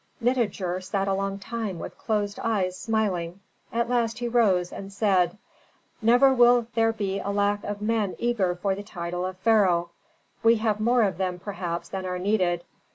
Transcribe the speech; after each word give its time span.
Nitager 0.19 0.81
sat 0.81 1.07
a 1.07 1.13
long 1.13 1.37
time 1.37 1.77
with 1.77 1.95
closed 1.95 2.39
eyes, 2.39 2.75
smiling. 2.75 3.39
At 3.71 3.87
last 3.87 4.17
he 4.17 4.27
rose, 4.27 4.73
and 4.73 4.91
said, 4.91 5.37
"Never 6.01 6.33
will 6.33 6.65
there 6.73 6.91
be 6.91 7.19
a 7.19 7.29
lack 7.29 7.63
of 7.63 7.83
men 7.83 8.15
eager 8.17 8.55
for 8.55 8.73
the 8.73 8.81
title 8.81 9.27
of 9.27 9.37
pharaoh. 9.37 9.91
We 10.41 10.55
have 10.55 10.79
more 10.79 11.03
of 11.03 11.19
them 11.19 11.37
perhaps 11.37 11.87
than 11.87 12.07
are 12.07 12.17
needed. 12.17 12.63